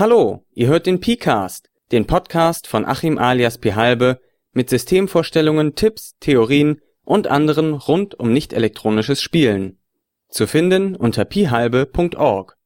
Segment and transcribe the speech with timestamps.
[0.00, 3.74] Hallo, ihr hört den P-Cast, den Podcast von Achim alias P.
[3.74, 4.18] Halbe
[4.54, 9.78] mit Systemvorstellungen, Tipps, Theorien und anderen rund um nicht elektronisches Spielen.
[10.30, 12.56] Zu finden unter pihalbe.org.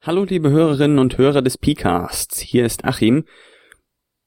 [0.00, 3.26] Hallo liebe Hörerinnen und Hörer des P-Casts, hier ist Achim.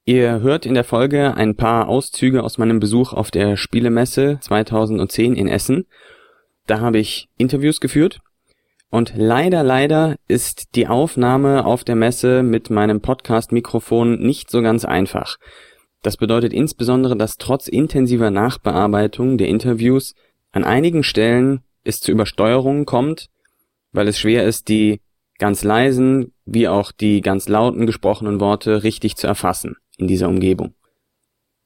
[0.06, 5.34] Ihr hört in der Folge ein paar Auszüge aus meinem Besuch auf der Spielemesse 2010
[5.34, 5.88] in Essen.
[6.68, 8.22] Da habe ich Interviews geführt
[8.92, 14.84] und leider, leider ist die Aufnahme auf der Messe mit meinem Podcast-Mikrofon nicht so ganz
[14.84, 15.38] einfach.
[16.04, 20.14] Das bedeutet insbesondere, dass trotz intensiver Nachbearbeitung der Interviews
[20.52, 23.30] an einigen Stellen es zu Übersteuerungen kommt,
[23.94, 25.00] weil es schwer ist, die
[25.38, 30.76] ganz leisen wie auch die ganz lauten gesprochenen Worte richtig zu erfassen in dieser Umgebung.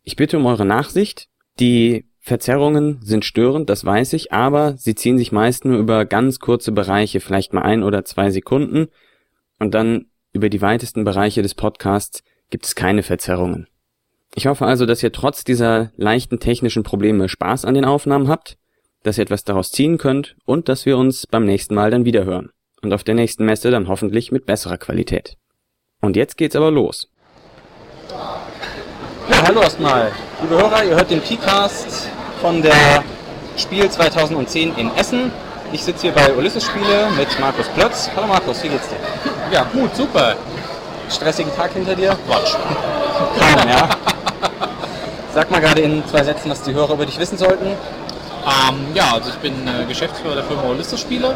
[0.03, 1.27] Ich bitte um eure Nachsicht.
[1.59, 6.39] Die Verzerrungen sind störend, das weiß ich, aber sie ziehen sich meist nur über ganz
[6.39, 8.87] kurze Bereiche, vielleicht mal ein oder zwei Sekunden,
[9.59, 13.67] und dann über die weitesten Bereiche des Podcasts gibt es keine Verzerrungen.
[14.33, 18.57] Ich hoffe also, dass ihr trotz dieser leichten technischen Probleme Spaß an den Aufnahmen habt,
[19.03, 22.25] dass ihr etwas daraus ziehen könnt und dass wir uns beim nächsten Mal dann wieder
[22.25, 22.49] hören.
[22.81, 25.37] Und auf der nächsten Messe dann hoffentlich mit besserer Qualität.
[26.01, 27.07] Und jetzt geht's aber los.
[29.29, 30.11] Ja, hallo erstmal.
[30.41, 32.09] Liebe Hörer, ihr hört den P-Cast
[32.45, 33.03] von der
[33.57, 35.31] Spiel 2010 in Essen.
[35.71, 38.07] Ich sitze hier bei Ulysses Spiele mit Markus Plötz.
[38.15, 38.97] Hallo Markus, wie geht's dir?
[39.51, 40.35] Ja, gut, super.
[41.09, 42.15] Stressigen Tag hinter dir?
[42.27, 42.53] Quatsch.
[43.39, 43.89] Kaum, ja.
[45.33, 47.65] Sag mal gerade in zwei Sätzen, was die Hörer über dich wissen sollten.
[47.65, 51.35] Ähm, ja, also ich bin äh, Geschäftsführer der Firma Ulysses Spiele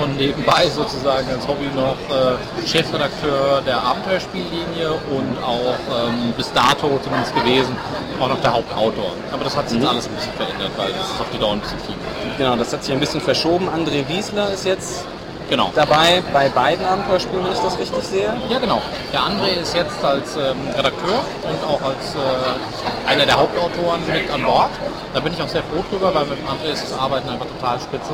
[0.00, 6.98] und nebenbei sozusagen als Hobby noch äh, Chefredakteur der Abenteuerspiellinie und auch ähm, bis dato
[7.02, 7.76] zumindest gewesen
[8.20, 9.12] auch noch der Hauptautor.
[9.32, 11.52] Aber das hat sich jetzt alles ein bisschen verändert, weil das ist auf die Dauer
[11.52, 11.94] ein bisschen viel.
[12.36, 13.68] Genau, das hat sich ein bisschen verschoben.
[13.68, 15.04] André Wiesler ist jetzt
[15.48, 15.72] Genau.
[15.74, 18.34] dabei bei beiden Abenteuerspielen, wenn ich das richtig sehe.
[18.50, 18.82] Ja, genau.
[19.12, 24.30] Der André ist jetzt als ähm, Redakteur und auch als äh, einer der Hauptautoren mit
[24.30, 24.68] an Bord.
[25.14, 27.80] Da bin ich auch sehr froh drüber, weil mit André ist das Arbeiten einfach total
[27.80, 28.12] spitze.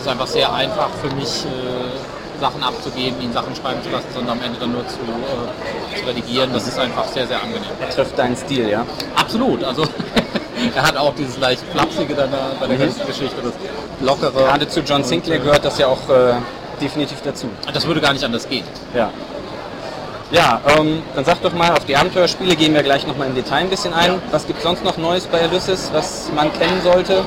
[0.00, 4.06] Es ist einfach sehr einfach für mich, äh, Sachen abzugeben, ihn Sachen schreiben zu lassen,
[4.14, 6.50] sondern am Ende dann nur zu, äh, zu redigieren.
[6.54, 7.68] Das ist einfach sehr, sehr angenehm.
[7.94, 8.86] Trifft deinen Stil, ja?
[9.14, 9.62] Absolut.
[9.62, 9.82] Also
[10.74, 13.52] er hat auch dieses leicht flapsige dann da bei der ganzen Geschichte, das
[14.00, 14.32] lockere.
[14.32, 16.32] Gerade zu John Sinclair gehört das ja auch äh,
[16.80, 17.50] definitiv dazu.
[17.70, 18.64] Das würde gar nicht anders gehen.
[18.94, 19.10] Ja.
[20.30, 23.56] Ja, ähm, dann sag doch mal, auf die Abenteuerspiele gehen wir gleich nochmal im Detail
[23.56, 24.22] ein bisschen ein.
[24.30, 27.22] Was gibt sonst noch Neues bei Ulysses, was man kennen sollte?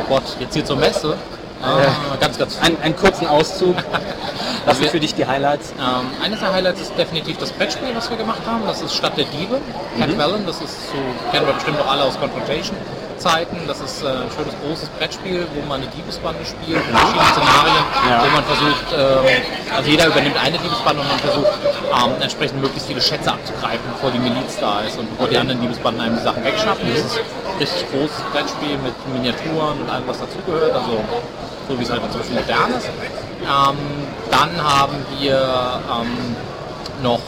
[0.00, 1.18] Oh Gott, jetzt hier zur Messe.
[1.62, 3.76] Äh, ganz, ganz Ein, einen kurzen Auszug.
[4.66, 5.72] Was sind für dich die Highlights?
[5.72, 8.62] Ähm, eines der Highlights ist definitiv das Brettspiel, was wir gemacht haben.
[8.66, 9.60] Das ist Stadt der Diebe,
[9.98, 10.46] Cat Vallon.
[10.46, 10.96] Das ist so,
[11.30, 13.56] kennen wir bestimmt noch alle aus Confrontation-Zeiten.
[13.66, 17.84] Das ist äh, ein schönes großes Brettspiel, wo man eine Diebesbande spielt, in verschiedenen Szenarien,
[18.24, 21.52] wo man versucht, ähm, also jeder übernimmt eine Diebesbande und man versucht,
[21.92, 25.60] ähm, entsprechend möglichst viele Schätze abzugreifen, bevor die Miliz da ist und bevor die anderen
[25.60, 26.88] Diebesbanden einem die Sachen wegschnappen.
[26.88, 27.20] Das ist
[27.60, 30.72] richtig großes Brettspiel mit Miniaturen und allem, was dazugehört.
[30.72, 30.98] Also
[31.68, 32.88] so wie es halt inzwischen modern ist.
[33.42, 33.76] Ähm,
[34.30, 36.36] dann haben wir ähm,
[37.02, 37.20] noch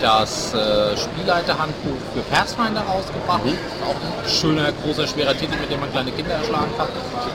[0.00, 3.40] das äh, Spielleiterhandbuch für Pathfinder rausgebracht.
[3.40, 6.88] Auch ein schöner, großer, schwerer Titel, mit dem man kleine Kinder erschlagen kann.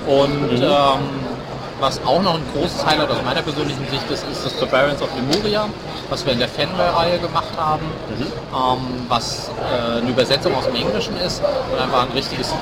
[0.05, 1.36] Und ähm,
[1.79, 5.09] was auch noch ein großes Highlight aus meiner persönlichen Sicht ist, ist das Barbarians of
[5.15, 5.69] Lemuria,
[6.09, 7.85] was wir in der Fanware-Reihe gemacht haben,
[8.19, 12.53] ähm, was äh, eine Übersetzung aus dem Englischen ist und einfach ein richtiges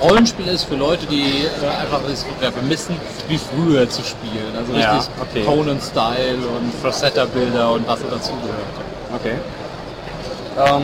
[0.00, 2.00] Rollenspiel ist für Leute, die äh, einfach
[2.42, 2.96] ja, vermissen,
[3.28, 4.54] wie früher zu spielen.
[4.56, 5.44] Also richtig Ja, okay.
[5.44, 8.74] Conan-Style und Rosetta-Bilder und was dazugehört.
[9.14, 9.34] Okay.
[10.58, 10.82] Ähm,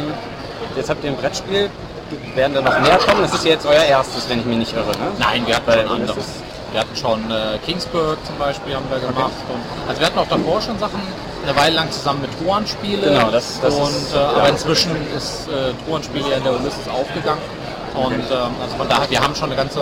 [0.76, 1.70] jetzt habt ihr ein Brettspiel.
[2.34, 3.22] Werden da noch mehr kommen?
[3.22, 5.12] Das ist ja jetzt euer erstes, wenn ich mich nicht irre, ne?
[5.18, 6.24] Nein, wir hatten Bei schon anderes.
[6.72, 9.32] Wir hatten schon äh, Kingsburg zum Beispiel haben wir gemacht.
[9.48, 11.00] Und, also wir hatten auch davor schon Sachen
[11.46, 13.02] eine Weile lang zusammen mit Truan-Spiele.
[13.10, 14.28] Genau, das- das und, ist- äh, ja.
[14.30, 17.40] Aber inzwischen ist äh, Truan-Spiele ja in der Ulysses aufgegangen.
[17.94, 19.80] Und ähm, also von daher, wir haben schon eine ganze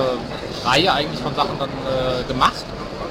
[0.65, 2.65] Reihe eigentlich von Sachen dann äh, gemacht.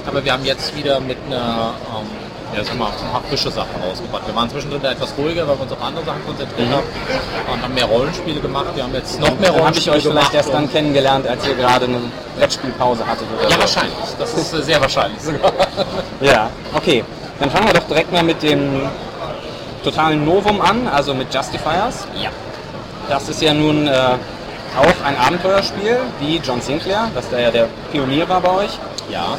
[0.07, 2.07] Aber wir haben jetzt wieder mit einer ähm,
[2.55, 4.25] ja, sag mal, ein paar frische Sachen rausgebracht.
[4.25, 6.83] Wir waren zwischendrin etwas ruhiger, weil wir uns auf andere Sachen konzentriert haben
[7.53, 8.67] und haben mehr Rollenspiele gemacht.
[8.75, 10.33] Wir haben jetzt noch mehr Dann habe ich Rollenspiele euch vielleicht gemacht.
[10.33, 11.99] erst dann kennengelernt, als ihr gerade eine
[12.37, 13.27] Brettspielpause hattet.
[13.43, 13.59] Ja, so.
[13.59, 13.93] wahrscheinlich.
[14.17, 15.51] Das ist äh, sehr wahrscheinlich sogar.
[16.21, 17.03] Ja, okay.
[17.39, 18.89] Dann fangen wir doch direkt mal mit dem
[19.83, 22.07] totalen Novum an, also mit Justifiers.
[22.19, 22.29] Ja.
[23.07, 27.67] Das ist ja nun äh, auch ein Abenteuerspiel, wie John Sinclair, das da ja der
[27.91, 28.79] Pionier war bei euch.
[29.09, 29.37] Ja.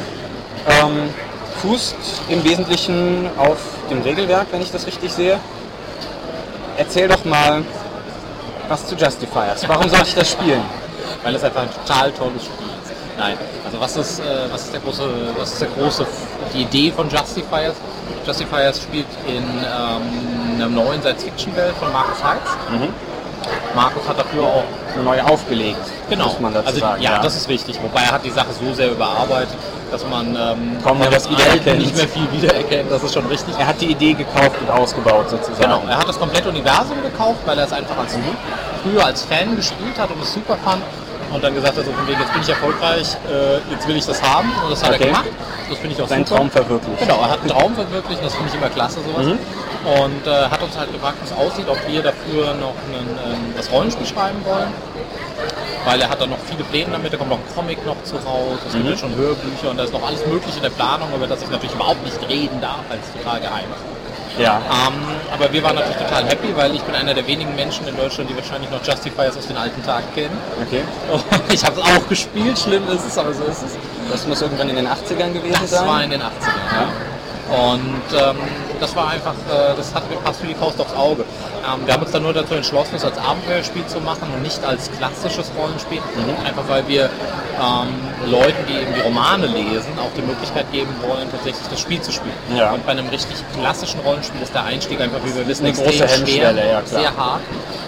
[0.67, 1.09] Ähm,
[1.61, 1.95] fußt
[2.29, 3.57] im Wesentlichen auf
[3.89, 5.39] dem Regelwerk, wenn ich das richtig sehe.
[6.77, 7.63] Erzähl doch mal
[8.67, 9.67] was zu Justifiers.
[9.67, 10.61] Warum sollte ich das spielen?
[11.23, 12.93] Weil es einfach ein total tolles Spiel ist.
[13.17, 15.03] Nein, also was ist, äh, was ist der große,
[15.37, 16.05] was ist der große,
[16.53, 17.75] die Idee von Justifiers
[18.25, 22.49] Justifiers spielt in ähm, einer neuen Science-Fiction-Welt von Markus Heitz.
[22.69, 22.89] Mhm.
[23.75, 24.63] Markus hat dafür auch
[25.03, 25.79] Neu aufgelegt,
[26.09, 27.01] Genau, muss man dazu also, sagen.
[27.01, 27.79] ja, das ist wichtig.
[27.81, 29.55] Wobei er hat die Sache so sehr überarbeitet,
[29.91, 31.79] dass man ähm, Kaum mehr was wiedererkennt.
[31.79, 32.91] nicht mehr viel wiedererkennt.
[32.91, 33.55] Das ist schon richtig.
[33.57, 35.61] er hat die Idee gekauft und ausgebaut sozusagen.
[35.61, 38.17] Genau, er hat das komplette Universum gekauft, weil er es einfach als
[38.83, 40.81] früher als Fan gespielt hat und es super fand.
[41.31, 44.05] Und dann gesagt hat, so von wegen, jetzt bin ich erfolgreich, äh, jetzt will ich
[44.05, 44.51] das haben.
[44.63, 45.03] Und das hat Okay.
[45.03, 45.25] er gemacht.
[45.69, 46.37] Das finde ich auch Sein super.
[46.39, 46.99] Traum verwirklicht.
[47.01, 49.27] Genau, er hat einen Traum verwirklicht und das finde ich immer klasse sowas.
[49.27, 49.37] Mhm.
[50.01, 53.53] Und äh, hat uns halt gefragt, wie es aussieht, ob wir dafür noch einen, ähm,
[53.55, 54.73] das Rollenspiel schreiben wollen.
[55.85, 58.15] Weil er hat dann noch viele Pläne damit, da kommt noch ein Comic noch zu
[58.17, 58.89] raus, es gibt Mhm.
[58.91, 61.49] jetzt schon Hörbücher und da ist noch alles mögliche in der Planung, über das ich
[61.49, 64.39] natürlich überhaupt nicht reden darf, weil es total geheim ist.
[64.39, 64.61] Ja.
[64.87, 64.93] Ähm,
[65.33, 68.29] aber wir waren natürlich total happy, weil ich bin einer der wenigen Menschen in Deutschland,
[68.29, 70.37] die wahrscheinlich noch Justifiers aus den alten Tagen kennen.
[70.65, 70.81] Okay.
[71.11, 71.23] Und
[71.53, 73.77] ich habe es auch gespielt, schlimm ist es, aber so ist es.
[74.11, 75.87] Das muss irgendwann in den 80ern gewesen Das sein.
[75.87, 77.57] war in den 80ern, ja.
[77.71, 78.37] Und ähm,
[78.79, 81.23] das war einfach, äh, das hat gepasst wie die Faust aufs Auge.
[81.23, 84.63] Ähm, wir haben uns dann nur dazu entschlossen, es als Abenteuerspiel zu machen und nicht
[84.63, 86.01] als klassisches Rollenspiel.
[86.45, 87.93] Einfach weil wir ähm,
[88.27, 92.11] Leuten, die eben die Romane lesen, auch die Möglichkeit geben wollen, tatsächlich das Spiel zu
[92.11, 92.33] spielen.
[92.55, 92.71] Ja.
[92.71, 95.99] Und bei einem richtig klassischen Rollenspiel ist der Einstieg einfach, wie wir wissen, Eine extrem
[96.07, 97.41] große schwer, ja, sehr hart.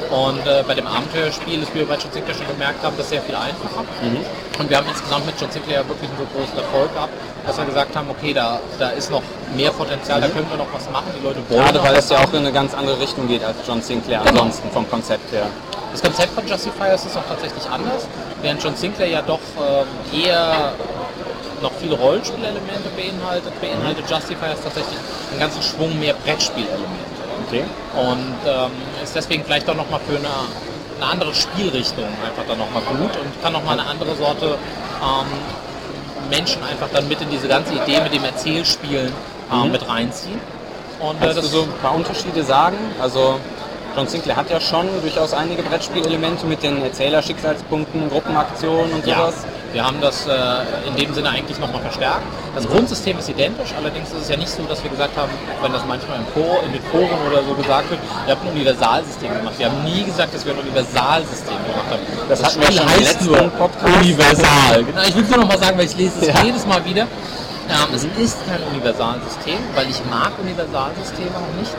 [0.09, 3.09] Und äh, bei dem Abenteuerspiel ist, wie wir bei John Sinclair schon gemerkt haben, das
[3.09, 3.83] sehr viel einfacher.
[4.01, 4.17] Mhm.
[4.59, 7.13] Und wir haben insgesamt mit John Sinclair wirklich einen so großen Erfolg gehabt,
[7.47, 9.23] dass wir gesagt haben, okay, da, da ist noch
[9.55, 11.07] mehr Potenzial, da können wir noch was machen.
[11.17, 11.65] Die Leute wollen Mhm.
[11.65, 14.31] Gerade weil es ja auch in eine ganz andere Richtung geht als John Sinclair Genau.
[14.41, 15.47] ansonsten vom Konzept her.
[15.91, 18.07] Das Konzept von Justifiers ist auch tatsächlich anders,
[18.41, 20.73] während John Sinclair ja doch ähm, eher
[21.61, 24.97] noch viele Rollenspielelemente beinhaltet, beinhaltet Justifiers tatsächlich
[25.31, 26.87] einen ganzen Schwung mehr Brettspielelemente.
[27.47, 27.63] Okay.
[27.95, 28.71] Und ähm,
[29.03, 30.27] ist deswegen vielleicht auch nochmal für eine,
[31.01, 34.45] eine andere Spielrichtung einfach dann nochmal gut und kann nochmal eine andere Sorte
[35.01, 39.11] ähm, Menschen einfach dann mit in diese ganze Idee mit dem Erzählspielen
[39.51, 39.71] ähm, Mhm.
[39.71, 40.39] mit reinziehen.
[41.01, 42.77] Und äh, Kannst du das so ein paar Unterschiede sagen?
[43.01, 43.37] Also
[43.95, 49.35] John Sinclair hat ja schon durchaus einige Brettspielelemente mit den Erzählerschicksalspunkten, Gruppenaktionen und Ja, sowas.
[49.73, 50.31] wir haben das äh,
[50.87, 52.21] in dem Sinne eigentlich nochmal verstärkt.
[52.55, 55.29] Das Grundsystem ist identisch, allerdings ist es ja nicht so, dass wir gesagt haben,
[55.61, 58.53] wenn das manchmal im Chor, in den Foren oder so gesagt wird, wir haben ein
[58.53, 59.55] Universalsystem gemacht.
[59.57, 62.01] Wir haben nie gesagt, dass wir ein Universalsystem gemacht haben.
[62.29, 63.95] Das hatten wir schon im letzten Podcast.
[64.01, 64.83] Universal.
[64.85, 66.43] Genau, ich will es nur nochmal sagen, weil ich lese es Ja.
[66.43, 67.03] jedes Mal wieder.
[67.03, 71.71] Ähm, es ist kein Universalsystem, weil ich mag Universalsysteme auch nicht.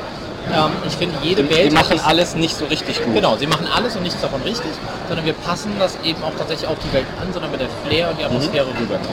[0.50, 3.14] Ähm, ich finde, jede Welt hat machen alles nicht so richtig gut.
[3.14, 4.70] Genau, sie machen alles und nichts davon richtig,
[5.08, 8.10] sondern wir passen das eben auch tatsächlich auf die Welt an, sondern mit der Flair
[8.10, 9.08] und die Atmosphäre rüberkommt.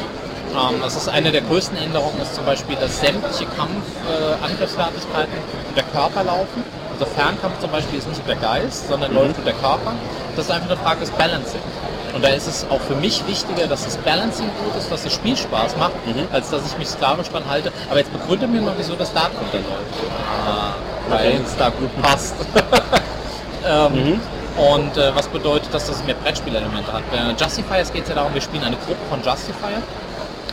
[0.52, 4.36] Ähm, das ist eine der größten Änderungen, ist zum Beispiel, dass sämtliche Kampf-, äh,
[5.70, 6.64] unter Körper laufen.
[6.94, 9.94] Also Fernkampf zum Beispiel ist nicht der Geist, sondern läuft unter Körper.
[10.36, 11.62] Das ist einfach eine Frage des Balancing.
[12.14, 15.14] Und da ist es auch für mich wichtiger, dass das Balancing gut ist, dass das
[15.14, 15.94] Spiel Spaß macht,
[16.32, 17.72] als dass ich mich sklavisch dran halte.
[17.90, 19.94] Aber jetzt begründe mir mal, wieso das Dark runterläuft.
[20.48, 20.74] Ah,
[21.10, 21.40] weil Okay.
[21.46, 22.36] es da gut passt.
[23.68, 24.22] ähm, Mhm.
[24.58, 27.04] Und äh, was bedeutet das, dass es mehr Brettspielelemente hat?
[27.12, 29.82] Bei Justifiers geht es ja darum, wir spielen eine Gruppe von Justifier,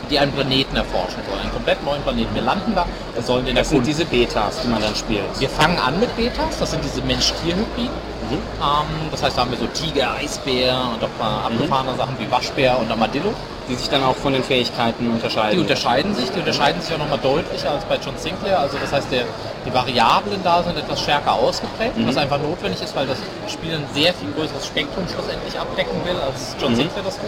[0.08, 1.40] die einen Planeten erforschen sollen.
[1.40, 2.32] Einen komplett neuen Planeten.
[2.34, 5.24] Wir landen da, wir sollen den Das sind diese Betas, die man dann spielt.
[5.40, 7.90] Wir fangen an mit Betas, das sind diese Mensch-Tier-Hybriden.
[8.30, 8.34] Mhm.
[8.62, 12.30] Ähm, das heißt, da haben wir so Tiger, Eisbär und auch mal abgefahrene Sachen wie
[12.30, 13.34] Waschbär und Armadillo.
[13.68, 15.52] Die sich dann auch von den Fähigkeiten unterscheiden.
[15.56, 18.60] Die unterscheiden sich, die unterscheiden sich auch nochmal deutlicher als bei John Sinclair.
[18.60, 19.24] Also das heißt, der,
[19.66, 22.06] die Variablen da sind etwas stärker ausgeprägt, Mhm.
[22.06, 26.14] was einfach notwendig ist, weil das Spiel ein sehr viel größeres Spektrum schlussendlich abdecken will,
[26.20, 26.76] als John Mhm.
[26.76, 27.24] Sinclair das tut.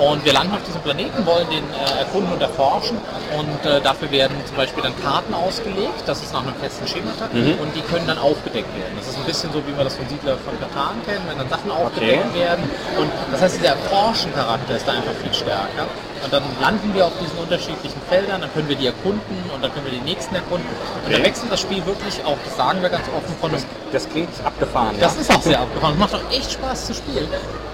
[0.00, 2.96] Und wir landen auf diesem Planeten, wollen den äh, erkunden und erforschen.
[3.36, 7.10] Und äh, dafür werden zum Beispiel dann Karten ausgelegt, das ist nach einem festen Schema
[7.32, 7.58] Mhm.
[7.60, 8.94] und die können dann aufgedeckt werden.
[8.96, 11.48] Das ist ein bisschen so, wie wir das von Siedler von Katan kennen, wenn dann
[11.50, 12.64] Sachen aufgedeckt werden.
[12.98, 15.86] Und das heißt, dieser Erforschen-Charakter ist da einfach viel stärker.
[16.22, 19.72] Und dann landen wir auf diesen unterschiedlichen Feldern, dann können wir die erkunden und dann
[19.72, 20.66] können wir die nächsten erkunden.
[20.68, 21.24] Und dann Okay.
[21.30, 24.94] wechselt das Spiel wirklich auch, das sagen wir ganz offen, von einem Das klingt abgefahren.
[25.00, 25.20] das ja?
[25.22, 25.94] ist auch sehr abgefahren.
[25.94, 27.28] Es macht auch echt Spaß zu spielen.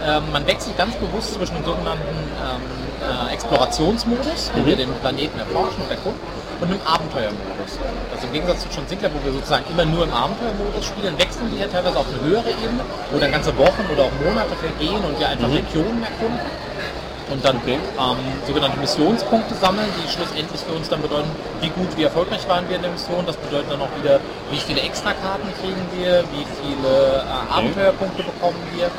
[0.07, 2.63] Ähm, man wechselt ganz bewusst zwischen dem sogenannten ähm,
[3.31, 6.21] äh, Explorationsmodus, wo wir den Planeten erforschen und erkunden,
[6.61, 7.77] und dem Abenteuermodus.
[8.15, 11.53] Also im Gegensatz zu John Sinclair, wo wir sozusagen immer nur im Abenteuermodus spielen, wechseln
[11.53, 15.19] wir teilweise auf eine höhere Ebene, wo dann ganze Wochen oder auch Monate vergehen und
[15.19, 16.41] wir einfach Regionen erkunden.
[17.31, 17.75] Und dann Okay.
[17.99, 18.17] ähm,
[18.47, 21.29] sogenannte Missionspunkte sammeln, die schlussendlich für uns dann bedeuten,
[21.61, 23.25] wie gut, wie erfolgreich waren wir in der Mission.
[23.27, 28.63] Das bedeutet dann auch wieder, wie viele Extrakarten kriegen wir, wie viele äh, Abenteuerpunkte bekommen
[28.75, 28.91] wir.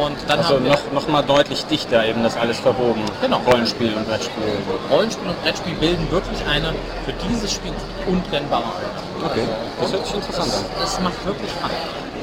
[0.00, 3.00] Und dann Also haben wir noch, noch mal deutlich dichter eben das alles verwoben.
[3.22, 3.40] Genau.
[3.50, 4.44] Rollenspiel und Brettspiel.
[4.90, 6.68] Rollenspiel und Brettspiel bilden wirklich eine
[7.04, 7.72] für dieses Spiel
[8.06, 9.30] untrennbare Einheit.
[9.32, 9.48] Okay,
[9.80, 10.64] das hört sich interessant Das, an.
[10.78, 11.70] das macht wirklich Fun.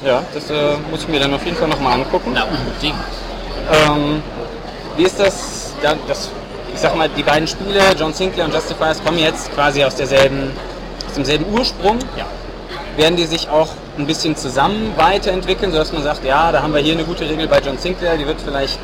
[0.05, 2.31] Ja, das äh, muss ich mir dann auf jeden Fall noch mal angucken.
[2.33, 2.95] Na, unbedingt.
[3.71, 4.21] Ähm,
[4.97, 6.29] wie ist das, da, das
[6.73, 10.51] ich sag mal, die beiden Spiele, John Sinclair und Justifiers, kommen jetzt quasi aus derselben,
[11.07, 11.99] aus demselben Ursprung.
[12.17, 12.25] Ja.
[12.97, 16.81] Werden die sich auch ein bisschen zusammen weiterentwickeln, sodass man sagt, ja, da haben wir
[16.81, 18.79] hier eine gute Regel bei John Sinclair, die wird vielleicht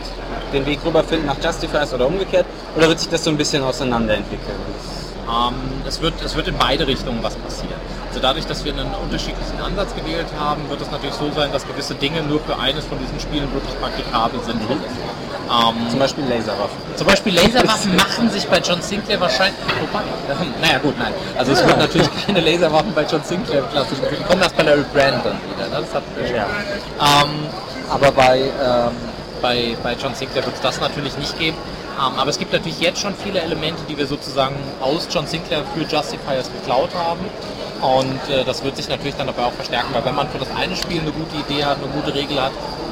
[0.53, 2.45] den Weg rüberfinden nach Justifiers oder umgekehrt?
[2.75, 4.57] Oder wird sich das so ein bisschen auseinanderentwickeln?
[5.27, 5.53] Ähm,
[5.87, 7.79] es, wird, es wird in beide Richtungen was passieren.
[8.09, 11.65] Also dadurch, dass wir einen unterschiedlichen Ansatz gewählt haben, wird es natürlich so sein, dass
[11.67, 14.59] gewisse Dinge nur für eines von diesen Spielen wirklich praktikabel sind.
[14.61, 16.77] Ähm, Zum Beispiel Laserwaffen.
[16.95, 19.59] Zum Beispiel Laserwaffen machen sich bei John Sinclair wahrscheinlich.
[19.79, 20.03] Wobei,
[20.61, 21.13] naja gut, nein.
[21.37, 23.97] Also es wird natürlich keine Laserwaffen bei John Sinclair klassisch.
[24.11, 25.69] Die kommen erst bei Larry Brand dann wieder.
[25.79, 25.85] ne?
[25.85, 26.03] Das hat
[26.35, 26.45] Ja.
[27.23, 27.29] ähm,
[27.89, 28.91] aber bei, ähm,
[29.41, 31.57] bei, bei John Sinclair wird es das natürlich nicht geben.
[31.97, 35.63] Ähm, aber es gibt natürlich jetzt schon viele Elemente, die wir sozusagen aus John Sinclair
[35.75, 37.21] für Justifiers geklaut haben.
[37.81, 40.50] Und äh, das wird sich natürlich dann dabei auch verstärken, weil wenn man für das
[40.55, 42.51] eine Spiel eine gute Idee hat, eine gute Regel hat,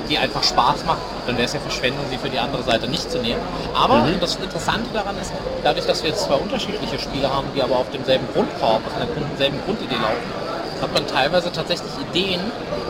[0.09, 3.11] die einfach Spaß macht, dann wäre es ja Verschwendung, sie für die andere Seite nicht
[3.11, 3.41] zu nehmen.
[3.75, 7.75] Aber das Interessante daran ist, dadurch, dass wir jetzt zwei unterschiedliche Spiele haben, die aber
[7.75, 12.39] auf demselben Grundkorb, auf einer selben Grundidee laufen, hat man teilweise tatsächlich Ideen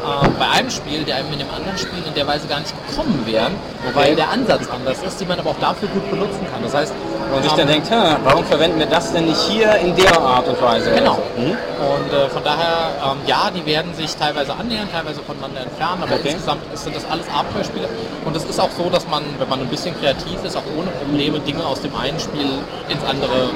[0.07, 2.73] äh, bei einem Spiel, die einem in dem anderen Spiel in der Weise gar nicht
[2.87, 3.53] gekommen wären,
[3.93, 6.63] weil der Ansatz anders ist, die man aber auch dafür gut benutzen kann.
[6.63, 6.93] Das heißt,
[7.35, 10.17] Und sich ähm, dann denkt, "Ha, warum verwenden wir das denn nicht hier in der
[10.19, 10.91] Art und Weise?
[10.91, 11.19] Genau.
[11.35, 11.51] Mhm.
[11.51, 16.13] Und äh, von daher, ähm, ja, die werden sich teilweise annähern, teilweise voneinander entfernen, aber
[16.15, 16.29] Okay.
[16.29, 17.87] insgesamt sind das alles Abenteuerspiele.
[18.25, 20.89] Und es ist auch so, dass man, wenn man ein bisschen kreativ ist, auch ohne
[20.91, 22.47] Probleme Dinge aus dem einen Spiel
[22.89, 23.49] ins andere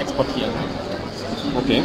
[0.00, 1.62] exportieren kann.
[1.62, 1.82] Okay.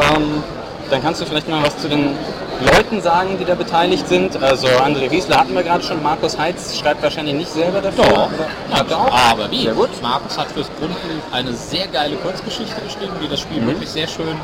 [0.00, 0.42] Ähm,
[0.90, 2.16] dann kannst du vielleicht mal was zu den
[2.60, 4.40] Leuten sagen, die da beteiligt sind.
[4.42, 8.04] Also André Wiesler hatten wir gerade schon, Markus Heitz schreibt wahrscheinlich nicht selber dafür.
[8.04, 8.30] Doch?
[8.70, 9.12] Hat er auch?
[9.12, 9.62] aber wie?
[9.62, 9.90] Sehr gut.
[10.02, 10.98] Markus hat fürs Grundbuch
[11.32, 14.36] eine sehr geile Kurzgeschichte geschrieben, die das Spiel wirklich sehr schön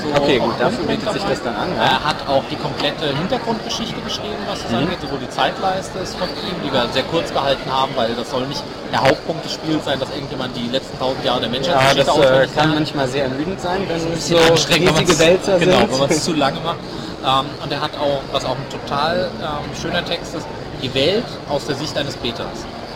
[0.00, 0.22] so.
[0.22, 1.82] Okay, gut, dafür bietet sich das dann an, ja.
[1.82, 4.78] Er hat auch die komplette Hintergrundgeschichte geschrieben, was es Mhm.
[4.78, 8.30] angeht, sowohl die Zeitleiste ist von ihm, die wir sehr kurz gehalten haben, weil das
[8.30, 11.52] soll nicht der Hauptpunkt des Spiels sein, dass irgendjemand die letzten tausend Jahre der Ja,
[11.52, 15.78] Menschheitsgeschichte das äh, auswendig kann manchmal sehr ermüdend sein, wenn es so riesige Wälzer genau,
[15.78, 15.92] sind.
[15.92, 16.78] wenn man es zu lange macht.
[17.24, 20.46] Ähm, und er hat auch, was auch ein total ähm, schöner Text ist,
[20.82, 22.46] die Welt aus der Sicht eines Beters.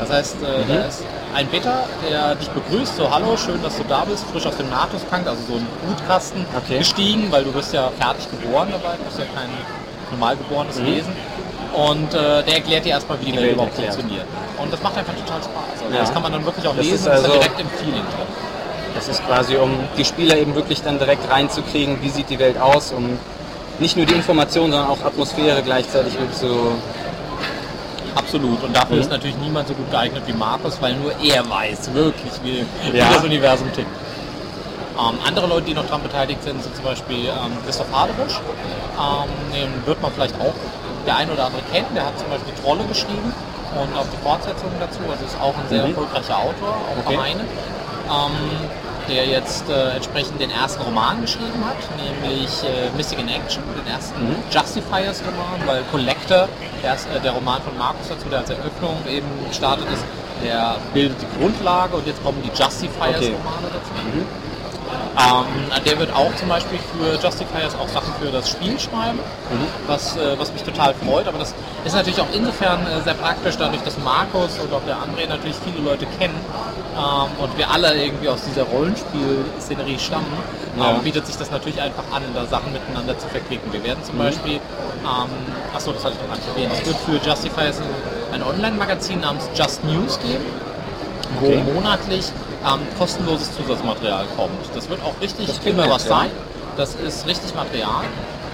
[0.00, 0.68] Das heißt, äh, Mhm.
[0.68, 1.02] da ist
[1.34, 4.70] ein Beter, der dich begrüßt, so hallo, schön, dass du da bist, frisch aus dem
[4.70, 6.78] Nahtoskank, also so ein Blutkasten Okay.
[6.78, 9.50] gestiegen, weil du bist ja fertig geboren dabei, du bist ja kein
[10.10, 10.86] normal geborenes Mhm.
[10.86, 11.12] Wesen.
[11.74, 13.94] Und äh, der erklärt dir erstmal, wie die, Die Welt überhaupt erklärt.
[13.96, 14.26] funktioniert.
[14.58, 15.82] Und das macht einfach total Spaß.
[15.82, 16.00] Also Ja.
[16.00, 17.92] Das kann man dann wirklich auch Das lesen ist und ist also- direkt im Feeling
[18.00, 18.28] drin.
[18.94, 22.58] Das ist quasi, um die Spieler eben wirklich dann direkt reinzukriegen, wie sieht die Welt
[22.58, 23.18] aus, um
[23.78, 26.72] nicht nur die Information, sondern auch Atmosphäre gleichzeitig mit so.
[28.16, 28.62] Absolut.
[28.64, 29.02] Und dafür Mhm.
[29.02, 32.96] ist natürlich niemand so gut geeignet wie Markus, weil nur er weiß wirklich, wie, wie
[32.98, 33.12] Ja.
[33.12, 33.88] das Universum tickt.
[34.98, 38.40] Ähm, andere Leute, die noch daran beteiligt sind, sind zum Beispiel ähm, Christoph Hadebusch.
[38.98, 40.54] Ähm, den wird man vielleicht auch
[41.06, 41.86] der ein oder andere kennen.
[41.94, 43.32] Der hat zum Beispiel Trolle geschrieben
[43.78, 45.00] und auch die Fortsetzung dazu.
[45.10, 45.90] Also ist auch ein sehr Mhm.
[45.90, 47.18] erfolgreicher Autor, auch Okay.
[47.18, 47.40] Heine.
[47.40, 48.32] Ähm,
[49.08, 53.86] der jetzt äh, entsprechend den ersten Roman geschrieben hat, nämlich äh, Missing in Action, den
[53.92, 54.36] ersten Mhm.
[54.50, 56.48] Justifiers-Roman, weil Collector,
[56.82, 60.04] der, ist, äh, der Roman von Markus dazu, der als Eröffnung eben gestartet ist,
[60.42, 63.90] der bildet die Grundlage und jetzt kommen die Justifiers-Romane dazu.
[65.18, 69.18] Ähm, der wird auch zum Beispiel für Justifiers auch Sachen für das Spiel schreiben,
[69.86, 71.26] was, äh, was mich total freut.
[71.26, 71.54] Aber das
[71.86, 75.56] ist natürlich auch insofern äh, sehr praktisch, dadurch, dass Markus und auch der André natürlich
[75.64, 76.38] viele Leute kennen
[76.96, 80.26] ähm, und wir alle irgendwie aus dieser Rollenspiel-Szenerie stammen,
[80.78, 80.90] Ja.
[80.90, 83.72] ähm, bietet sich das natürlich einfach an, da Sachen miteinander zu verquicken.
[83.72, 85.30] Wir werden zum Beispiel, ähm,
[85.74, 87.80] achso, das hatte ich noch gar nicht erwähnt, es wird für Justifiers
[88.34, 90.44] ein, Online-Magazin namens Just News geben
[91.40, 91.62] wo Okay.
[91.74, 92.26] monatlich
[92.66, 94.74] ähm, kostenloses Zusatzmaterial kommt.
[94.74, 96.30] Das wird auch richtig Das immer was sein.
[96.76, 98.04] Das ist richtig Material.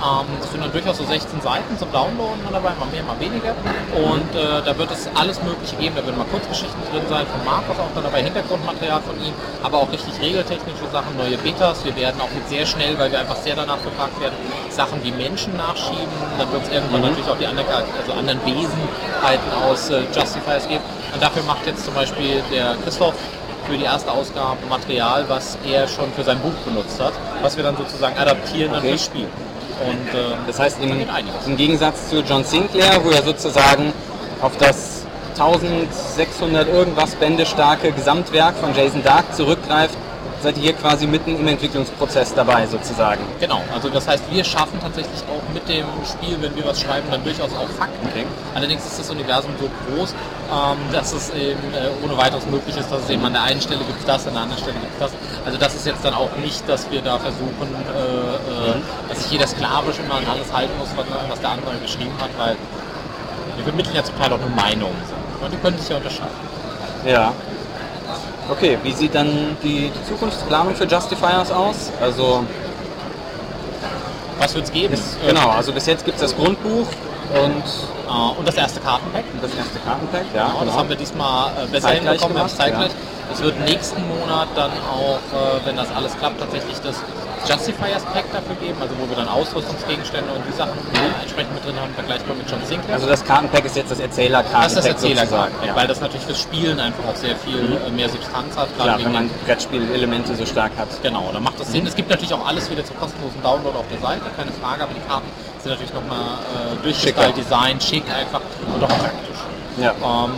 [0.02, 3.54] Ähm, es sind dann durchaus so 16 Seiten zum Downloaden dabei, mal mehr, mal weniger.
[3.94, 5.94] Und äh, da wird es alles Mögliche geben.
[5.94, 9.78] Da werden mal Kurzgeschichten drin sein, von Markus auch dann dabei, Hintergrundmaterial von ihm, aber
[9.78, 11.84] auch richtig regeltechnische Sachen, neue Betas.
[11.84, 14.34] Wir werden auch mit sehr schnell, weil wir einfach sehr danach gefragt werden,
[14.70, 16.18] Sachen wie Menschen nachschieben.
[16.36, 20.82] Dann wird es irgendwann natürlich auch die anderen, also anderen Wesenheiten aus äh, Justifiers geben.
[21.14, 23.14] Und dafür macht jetzt zum Beispiel der Christoph
[23.66, 27.64] für die erste Ausgabe Material, was er schon für sein Buch benutzt hat, was wir
[27.64, 28.90] dann sozusagen adaptieren dann Okay.
[28.90, 29.26] fürs Spiel.
[29.86, 30.90] Und äh, Das heißt, im,
[31.46, 33.92] im Gegensatz zu John Sinclair, wo er sozusagen
[34.40, 35.02] auf das
[35.32, 39.96] 1600 irgendwas Bände starke Gesamtwerk von Jason Dark zurückgreift,
[40.42, 43.20] seid ihr hier quasi mitten im Entwicklungsprozess dabei sozusagen.
[43.40, 47.06] Genau, also das heißt, wir schaffen tatsächlich auch mit dem Spiel, wenn wir was schreiben,
[47.10, 48.06] dann durchaus auch Fakten.
[48.08, 48.26] Okay.
[48.54, 52.90] Allerdings ist das Universum so groß, ähm, dass es eben äh, ohne weiteres möglich ist,
[52.90, 55.12] dass es eben an der einen Stelle gibt das, an der anderen Stelle gibt das.
[55.46, 58.74] Also das ist jetzt dann auch nicht, dass wir da versuchen, äh, äh,
[59.08, 62.30] dass sich jeder sklavisch immer an alles halten muss, was, was der andere geschrieben hat,
[62.36, 62.56] weil
[63.56, 64.96] wir vermitteln ja zum Teil auch nur Meinungen.
[65.40, 66.34] Und die können sich ja unterscheiden.
[67.04, 67.32] Ja.
[68.50, 71.90] Okay, wie sieht dann die, die Zukunftsplanung für Justifiers aus?
[72.00, 72.44] Also
[74.38, 74.90] Was wird es geben?
[74.90, 76.86] bis, genau, also bis jetzt gibt es das Grundbuch
[77.42, 77.62] und
[78.08, 79.24] Äh, und das erste Kartenpack.
[79.40, 80.48] das erste Kartenpack, ja.
[80.48, 82.90] Genau, das haben wir diesmal äh, besser Zeitgleich hinbekommen, wir haben es zeitgleich.
[83.32, 86.96] Es wird nächsten Monat dann auch, äh, wenn das alles klappt, tatsächlich das
[87.48, 90.78] Justifiers Pack dafür geben, also wo wir dann Ausrüstungsgegenstände und die Sachen
[91.20, 92.94] entsprechend mit drin haben, vergleichbar mit John Sinclair.
[92.94, 95.76] Also das Kartenpack ist jetzt das Erzählerkartenpack das ist das Erzählerkarten, ja.
[95.76, 98.68] weil das natürlich fürs Spielen einfach auch sehr viel äh, mehr Substanz hat.
[98.76, 100.88] gerade Klar, wenn man Brettspielelemente so stark hat.
[101.02, 101.86] Genau, dann macht das Sinn.
[101.86, 104.92] Es gibt natürlich auch alles wieder zum kostenlosen Download auf der Seite, keine Frage, aber
[104.94, 105.28] die Karten
[105.60, 107.32] sind natürlich nochmal äh, durchgestylt, Schicker.
[107.32, 108.40] Design, schick einfach
[108.74, 109.38] und auch praktisch.
[109.78, 109.94] Ja.
[110.02, 110.32] Ähm,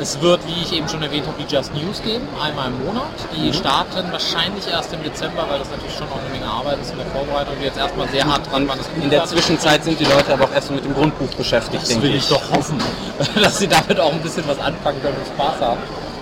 [0.00, 3.12] es wird, wie ich eben schon erwähnt habe, die Just News geben, einmal im Monat.
[3.34, 6.92] Die starten wahrscheinlich erst im Dezember, weil das natürlich schon auch eine Menge Arbeit ist
[6.92, 7.54] in der Vorbereitung.
[7.58, 10.44] Wir jetzt erstmal sehr hart dran waren, das In der Zwischenzeit sind die Leute aber
[10.44, 12.78] auch erst mit dem Grundbuch beschäftigt, das denke will ich doch hoffen,
[13.42, 15.80] dass sie damit auch ein bisschen was anfangen können und Spaß haben.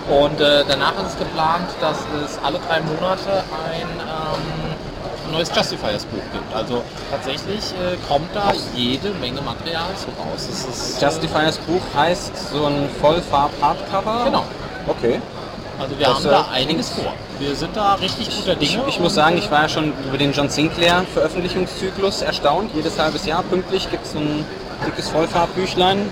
[0.09, 4.64] Und äh, danach ist es geplant, dass es alle drei Monate ein ähm,
[5.31, 6.55] neues Justifiers-Buch gibt.
[6.55, 10.47] Also tatsächlich äh, kommt da jede Menge Material so raus.
[10.49, 14.25] Ist, äh, Justifiers Buch heißt so ein Vollfarb-Hardcover?
[14.25, 14.43] Genau.
[14.87, 15.21] Okay.
[15.79, 17.13] Also wir Das, haben äh, da einiges vor.
[17.39, 18.83] Wir sind da richtig guter Dinge.
[18.87, 22.71] Ich muss sagen, ich war ja schon über den John Sinclair Veröffentlichungszyklus erstaunt.
[22.73, 24.45] Jedes halbes Jahr pünktlich gibt es so ein
[24.85, 26.09] dickes Vollfarbbüchlein.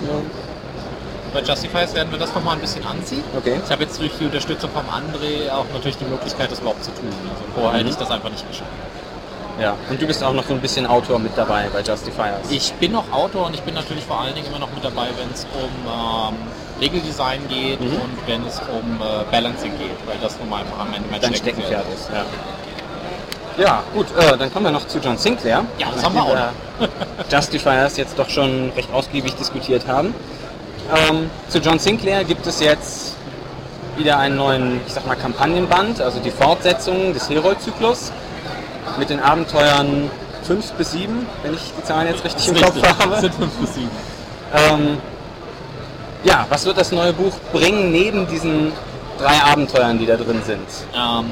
[1.32, 3.24] Bei Justifiers werden wir das nochmal ein bisschen anziehen.
[3.36, 3.58] Okay.
[3.64, 6.90] Ich habe jetzt durch die Unterstützung vom André auch natürlich die Möglichkeit, das überhaupt zu
[6.92, 7.08] tun.
[7.08, 8.70] Also vorher hätte ich das einfach nicht geschafft.
[9.60, 9.76] Ja.
[9.88, 12.50] Und du bist auch noch so ein bisschen Autor mit dabei bei Justifiers.
[12.50, 15.08] Ich bin noch Autor und ich bin natürlich vor allen Dingen immer noch mit dabei,
[15.18, 16.34] wenn es um ähm,
[16.80, 17.86] Regeldesign geht Mhm.
[17.86, 21.34] und wenn es um äh, Balancing geht, weil das nun mal einfach mein, mein Dein
[21.34, 22.10] Steckenpferd Steckenpferd ist.
[22.12, 22.24] Ja.
[23.56, 25.64] Ja, gut, äh, dann kommen wir noch zu John Sinclair.
[25.78, 26.88] Ja, das haben wir auch
[27.30, 30.12] Justifiers jetzt doch schon recht ausgiebig diskutiert haben.
[31.08, 33.14] Ähm, zu John Sinclair gibt es jetzt
[33.96, 38.10] wieder einen neuen, ich sag mal, Kampagnenband, also die Fortsetzung des Herold-Zyklus
[38.98, 40.10] mit den Abenteuern
[40.44, 43.20] 5 bis 7, wenn ich die Zahlen jetzt richtig im Kopf habe.
[43.20, 43.90] sind fünf bis sieben.
[44.54, 44.98] Ähm,
[46.24, 48.72] ja, was wird das neue Buch bringen neben diesen
[49.18, 50.66] drei Abenteuern, die da drin sind?
[50.94, 51.26] Ähm,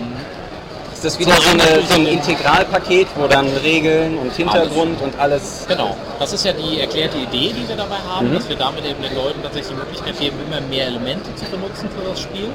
[0.95, 5.65] Ist das wieder so, eine, so ein Integralpaket, wo dann Regeln und Hintergrund und alles.
[5.69, 8.35] Genau, das ist ja die erklärte Idee, die wir dabei haben, Mhm.
[8.35, 11.89] dass wir damit eben den Leuten tatsächlich die Möglichkeit geben, immer mehr Elemente zu benutzen
[11.97, 12.49] für das Spiel,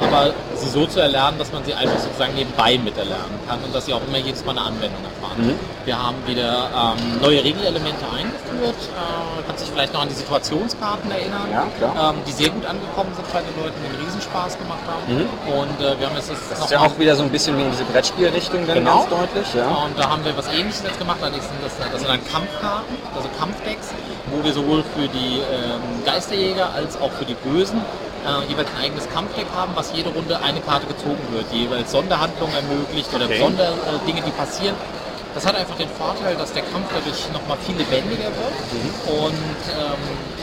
[0.00, 3.86] aber sie so zu erlernen, dass man sie einfach sozusagen nebenbei miterlernen kann und dass
[3.86, 5.46] sie auch immer jedes Mal eine Anwendung erfahren.
[5.46, 5.54] Mhm.
[5.84, 11.10] Wir haben wieder ähm, neue Regelelemente eingeführt, äh, kann sich vielleicht noch an die Situationskarten
[11.10, 12.10] erinnern, Ja.
[12.10, 15.06] Ähm, die sehr gut angekommen sind bei den Leuten, die einen Riesenspaß gemacht haben.
[15.14, 15.28] Mhm.
[15.54, 17.70] Und äh, wir haben jetzt das, ist ja auch wieder so ein bisschen wie in
[17.70, 19.06] diese Brettspielrichtung dann Genau.
[19.06, 19.54] ganz deutlich.
[19.54, 19.66] Ja.
[19.86, 22.96] und da haben wir was ähnliches jetzt gemacht, allerdings sind das, das sind dann Kampfkarten,
[23.16, 23.88] also Kampfdecks,
[24.32, 27.80] wo wir sowohl für die ähm, Geisterjäger als auch für die Bösen
[28.26, 31.90] äh, jeweils ein eigenes Kampfdeck haben, was jede Runde eine Karte gezogen wird, die jeweils
[31.92, 33.38] Sonderhandlungen ermöglicht oder Okay.
[33.38, 34.74] Sonderdinge, äh, Dinge, die passieren.
[35.32, 38.56] Das hat einfach den Vorteil, dass der Kampf dadurch nochmal viel lebendiger wird
[39.06, 39.30] und
[39.78, 40.02] ähm,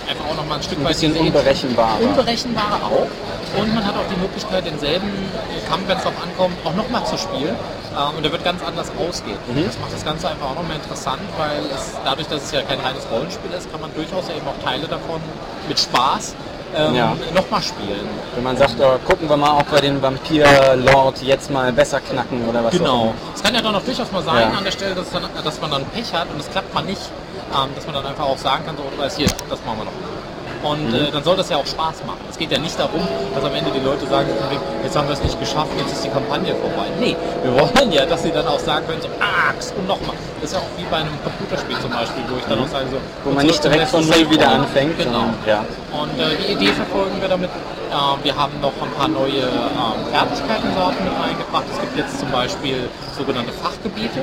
[0.09, 0.85] einfach auch nochmal ein Stück Mhm.
[0.85, 1.99] Ein weit bisschen diese- unberechenbarer.
[2.01, 3.59] Unberechenbarer auch.
[3.59, 5.11] Und man hat auch die Möglichkeit, denselben
[5.69, 7.55] Kampf, wenn es darauf ankommt, auch nochmal zu spielen.
[7.97, 9.37] Ähm, und der wird ganz anders ausgehen.
[9.51, 9.65] Mhm.
[9.67, 12.79] Das macht das Ganze einfach auch nochmal interessant, weil es, dadurch, dass es ja kein
[12.79, 15.19] reines Rollenspiel ist, kann man durchaus ja eben auch Teile davon
[15.67, 16.33] mit Spaß
[16.75, 17.15] ähm, Ja.
[17.33, 18.07] nochmal spielen.
[18.35, 22.47] Wenn man sagt, oh, gucken wir mal, ob wir den Vampir-Lord jetzt mal besser knacken
[22.47, 23.13] oder was auch Genau.
[23.35, 24.57] Es kann ja dann auch durchaus mal sein Ja.
[24.57, 27.01] an der Stelle, dass, dann, dass man dann Pech hat und es klappt mal nicht,
[27.53, 29.91] ähm, dass man dann einfach auch sagen kann, so, weißt hier, das machen wir noch.
[30.63, 30.95] Und Mhm.
[30.95, 32.19] äh, dann soll das ja auch Spaß machen.
[32.29, 33.01] Es geht ja nicht darum,
[33.35, 34.27] dass am Ende die Leute sagen,
[34.83, 36.87] jetzt haben wir es nicht geschafft, jetzt ist die Kampagne vorbei.
[36.99, 40.15] Nee, wir wollen ja, dass sie dann auch sagen können, so, ah, und nochmal.
[40.41, 42.85] Das ist ja auch wie bei einem Computerspiel zum Beispiel, wo ich dann auch sage,
[42.91, 43.01] so, Mhm.
[43.23, 45.25] Wo man nicht direkt von Null wieder anfängt, Genau.
[45.45, 45.65] ja.
[45.91, 47.49] Und äh, die Idee verfolgen wir damit.
[47.49, 51.63] Äh, wir haben noch ein paar neue ähm, Fertigkeitensorten mit reingebracht.
[51.71, 54.19] Es gibt jetzt zum Beispiel sogenannte Fachgebiete.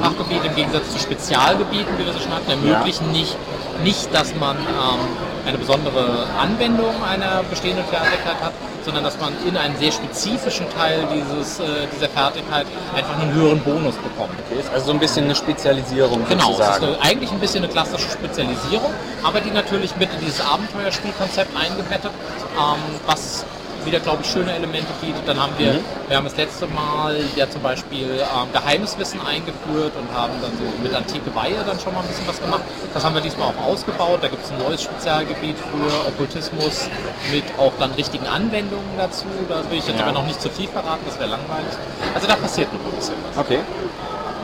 [0.00, 3.36] Fachgebiete im Gegensatz zu Spezialgebieten, wie wir sie schon hatten, ermöglichen nicht,
[3.84, 5.00] nicht, dass man ähm,
[5.46, 8.52] eine besondere Anwendung einer bestehenden Fertigkeit hat,
[8.84, 13.60] sondern dass man in einen sehr spezifischen Teil dieses, äh, dieser Fertigkeit einfach einen höheren
[13.60, 14.34] Bonus bekommt.
[14.72, 16.84] Also so ein bisschen eine Spezialisierung Genau, es ist sozusagen.
[16.86, 22.10] eine, eigentlich ein bisschen eine klassische Spezialisierung, aber die natürlich mit in dieses Abenteuerspielkonzept eingebettet,
[22.56, 23.44] ähm, was
[23.84, 25.26] wieder, glaube ich, schöne Elemente bietet.
[25.26, 30.16] Dann haben wir, wir haben das letzte Mal ja zum Beispiel ähm, Geheimniswissen eingeführt und
[30.16, 32.62] haben dann so mit antike Weihe dann schon mal ein bisschen was gemacht.
[32.94, 34.18] Das haben wir diesmal auch ausgebaut.
[34.22, 36.88] Da gibt es ein neues Spezialgebiet für Okkultismus
[37.32, 39.26] mit auch dann richtigen Anwendungen dazu.
[39.48, 40.04] Da will ich jetzt Ja.
[40.06, 41.72] aber noch nicht zu viel verraten, das wäre langweilig.
[42.14, 43.38] Also da passiert noch ein bisschen was.
[43.38, 43.58] Okay.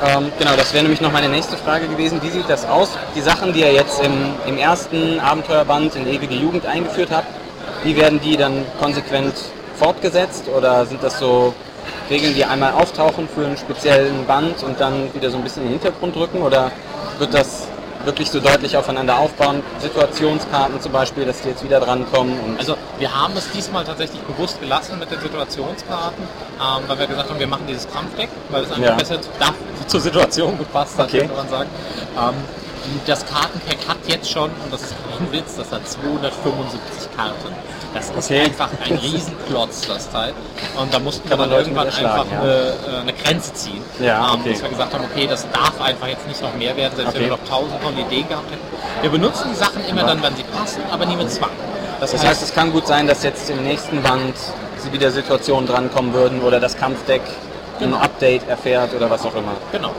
[0.00, 2.22] Ähm, genau, das wäre nämlich noch meine nächste Frage gewesen.
[2.22, 2.90] Wie sieht das aus?
[3.16, 4.12] Die Sachen, die ihr jetzt im,
[4.46, 7.26] im ersten Abenteuerband in Ewige Jugend eingeführt habt,
[7.84, 9.34] wie werden die dann konsequent
[9.76, 11.54] fortgesetzt oder sind das so
[12.10, 15.68] Regeln, die einmal auftauchen für einen speziellen Band und dann wieder so ein bisschen in
[15.70, 16.70] den Hintergrund rücken oder
[17.18, 17.68] wird das
[18.04, 19.62] wirklich so deutlich aufeinander aufbauen?
[19.80, 22.38] Situationskarten zum Beispiel, dass die jetzt wieder drankommen.
[22.40, 27.06] Und Also wir haben es diesmal tatsächlich bewusst gelassen mit den Situationskarten, ähm, weil wir
[27.06, 28.94] gesagt haben, wir machen dieses Kampfdeck, weil es einfach Ja.
[28.94, 29.46] besser zu, da,
[29.86, 31.20] zur Situation gepasst hat, Okay.
[31.20, 31.70] könnte man sagen.
[32.16, 32.34] Ähm,
[33.06, 37.54] das Kartenpack hat jetzt schon, und das ist kein Witz, das hat 275 Karten.
[37.94, 38.40] Das ist Okay.
[38.44, 40.34] einfach ein Riesenklotz, das Teil.
[40.78, 42.52] Und da mussten wir Kann man dann irgendwann einfach erschlagen, eine,
[42.96, 43.82] äh, eine Grenze ziehen.
[44.00, 44.52] Ja, ähm, okay.
[44.52, 47.22] Dass wir gesagt haben, okay, das darf einfach jetzt nicht noch mehr werden, selbst wenn
[47.22, 47.30] Okay.
[47.30, 49.02] wir noch tausend tolle Ideen gehabt hätten.
[49.02, 51.50] Wir benutzen die Sachen immer dann, wenn sie passen, aber nie mit Zwang.
[52.00, 54.34] Das heißt, es kann gut sein, dass jetzt im nächsten Band
[54.78, 57.22] sie wieder Situationen drankommen würden oder das Kampfdeck
[57.80, 57.96] ein Genau.
[57.98, 59.52] Update erfährt oder was auch immer.
[59.72, 59.92] Genau.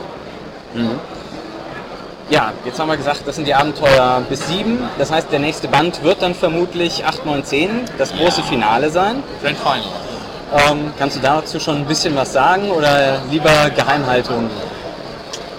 [2.30, 4.78] Ja, jetzt haben wir gesagt, das sind die Abenteuer bis 7.
[4.98, 8.44] Das heißt, der nächste Band wird dann vermutlich 8, 9, 10, das große.
[8.44, 9.24] Finale sein.
[9.42, 10.70] Grand Final.
[10.70, 14.48] Ähm, kannst du dazu schon ein bisschen was sagen oder lieber Geheimhaltung?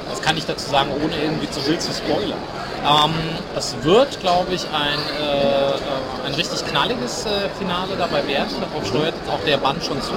[0.10, 2.40] Was kann ich dazu sagen, ohne irgendwie zu wild zu spoilern?
[2.84, 3.14] Ähm,
[3.58, 8.50] es wird, glaube ich, ein, äh, ein richtig knalliges äh, Finale dabei werden.
[8.62, 10.14] Darauf steuert jetzt auch der Band schon zu.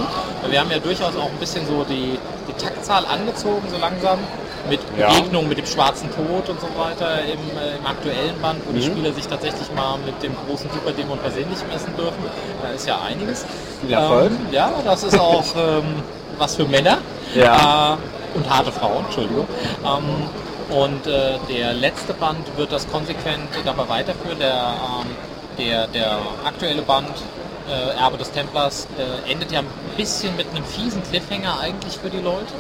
[0.49, 2.17] Wir haben ja durchaus auch ein bisschen so die,
[2.49, 4.19] die Taktzahl angezogen, so langsam.
[4.69, 5.09] Mit Ja.
[5.09, 8.79] Begegnungen mit dem schwarzen Tod und so weiter im, äh, im aktuellen Band, wo die
[8.87, 8.93] Mhm.
[8.93, 12.25] Spieler sich tatsächlich mal mit dem großen Superdämon persönlich messen dürfen.
[12.63, 13.45] Da ist ja einiges.
[13.91, 14.31] Erfolg.
[14.31, 16.03] Ähm, ja, das ist auch ähm,
[16.39, 16.99] was für Männer.
[17.35, 17.95] Ja.
[17.95, 19.47] Äh, und harte Frauen, Entschuldigung.
[19.85, 24.39] Ähm, und äh, der letzte Band wird das konsequent dabei weiterführen.
[24.39, 25.11] Der, ähm,
[25.59, 27.11] der, der aktuelle Band,
[27.71, 32.09] äh, Erbe des Templers, äh, endet ja ein bisschen mit einem fiesen Cliffhanger eigentlich für
[32.11, 32.55] die Leute.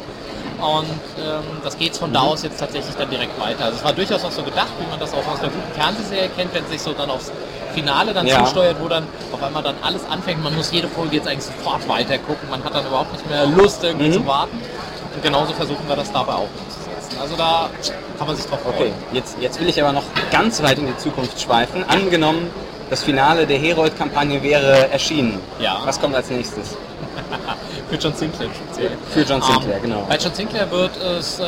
[0.60, 0.86] Und
[1.18, 2.28] ähm, das geht von da Mhm.
[2.28, 3.64] aus jetzt tatsächlich dann direkt weiter.
[3.66, 6.30] Also es war durchaus auch so gedacht, wie man das auch aus einer guten Fernsehserie
[6.36, 7.30] kennt, wenn sich so dann aufs
[7.74, 8.44] Finale dann Ja.
[8.44, 10.42] zusteuert, wo dann auf einmal dann alles anfängt.
[10.42, 12.48] Man muss jede Folge jetzt eigentlich sofort weiter gucken.
[12.50, 14.12] Man hat dann überhaupt nicht mehr Lust irgendwie Mhm.
[14.12, 14.56] zu warten.
[15.14, 17.20] Und genauso versuchen wir das dabei auch umzusetzen.
[17.20, 17.68] Also da
[18.18, 18.76] kann man sich drauf freuen.
[18.76, 21.84] Okay, jetzt, jetzt will ich aber noch ganz weit in die Zukunft schweifen.
[21.88, 22.48] Angenommen,
[22.90, 25.40] das Finale der Herold-Kampagne wäre erschienen.
[25.58, 25.80] Ja.
[25.84, 26.76] Was kommt als nächstes?
[27.88, 28.48] Für John Sinclair.
[29.10, 30.06] Für John Sinclair, Ähm, genau.
[30.08, 31.44] Bei John Sinclair wird es ähm,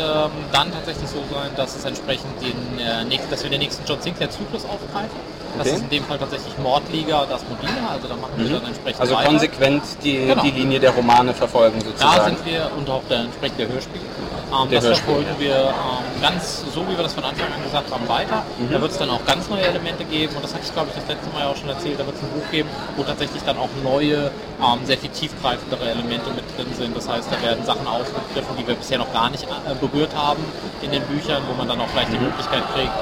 [0.53, 4.01] dann tatsächlich so sein, dass es entsprechend den, äh, nächsten, dass wir den nächsten John
[4.01, 5.16] Sinclair-Zyklus aufgreifen.
[5.59, 5.77] Das Okay.
[5.77, 9.14] ist in dem Fall tatsächlich Mordliga das Modina, also da machen wir dann entsprechend Also
[9.16, 9.29] weiter.
[9.31, 10.42] konsequent die, Genau.
[10.42, 12.37] die Linie der Romane verfolgen Da sozusagen.
[12.37, 14.01] sind wir und auch der entsprechende Hörspiel.
[14.53, 18.07] Ähm, das verfolgen wir ähm, ganz so, wie wir das von Anfang an gesagt haben,
[18.09, 18.43] weiter.
[18.59, 18.71] Mhm.
[18.73, 20.95] Da wird es dann auch ganz neue Elemente geben und das hatte ich glaube ich
[20.95, 21.99] das letzte Mal ja auch schon erzählt.
[21.99, 24.31] Da wird es ein Buch geben, wo tatsächlich dann auch neue,
[24.63, 26.97] ähm, sehr viel tiefgreifendere Elemente mit drin sind.
[26.97, 30.45] Das heißt, da werden Sachen aufgegriffen, die wir bisher noch gar nicht äh, berührt haben
[30.81, 32.27] in den Büchern, wo man dann auch vielleicht die Mhm.
[32.31, 32.93] Möglichkeit kriegt,